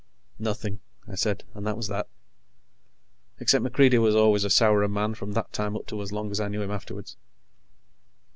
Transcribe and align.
"Nothing," 0.39 0.79
I 1.07 1.13
said, 1.13 1.43
and 1.53 1.63
that 1.67 1.77
was 1.77 1.87
that, 1.89 2.07
except 3.39 3.63
MacReidie 3.63 4.01
was 4.01 4.15
always 4.15 4.43
a 4.43 4.49
sourer 4.49 4.87
man 4.89 5.13
from 5.13 5.33
that 5.33 5.53
time 5.53 5.75
up 5.75 5.85
to 5.85 6.01
as 6.01 6.11
long 6.11 6.31
as 6.31 6.39
I 6.39 6.47
knew 6.47 6.63
him 6.63 6.71
afterwards. 6.71 7.17